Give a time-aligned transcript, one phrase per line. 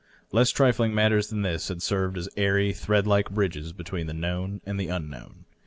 [0.31, 4.59] Less trifling matters than this had served as airy thread like bridges between the known
[4.65, 5.45] and the unknown.